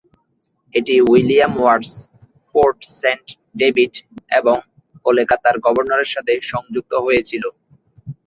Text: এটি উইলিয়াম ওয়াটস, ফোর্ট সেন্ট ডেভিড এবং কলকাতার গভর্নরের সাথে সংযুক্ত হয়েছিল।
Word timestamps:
এটি 0.73 0.95
উইলিয়াম 1.09 1.53
ওয়াটস, 1.59 1.91
ফোর্ট 2.49 2.79
সেন্ট 3.01 3.25
ডেভিড 3.61 3.93
এবং 4.39 4.55
কলকাতার 5.05 5.55
গভর্নরের 5.65 6.09
সাথে 6.15 6.33
সংযুক্ত 6.51 6.93
হয়েছিল। 7.05 7.43